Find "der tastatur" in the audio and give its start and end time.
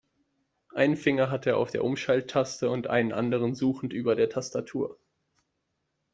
4.15-4.97